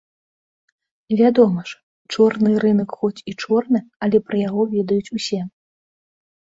[1.19, 1.77] Вядома ж,
[2.15, 5.41] чорны рынак хоць і чорны, але пра яго ведаюць усе.